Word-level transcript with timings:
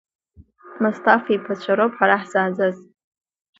Мысҭаф 0.81 1.23
иԥацәа 1.35 1.73
роуп 1.77 1.93
ҳара 1.97 2.17
ҳзааӡаз. 2.21 2.77